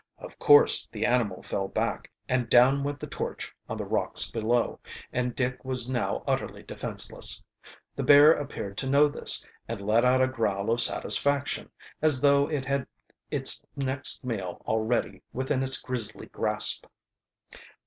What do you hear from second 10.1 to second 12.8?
a growl of satisfaction, as though it